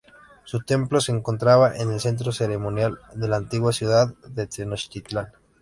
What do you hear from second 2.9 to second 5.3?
de la antigua ciudad de Tenochtitlán.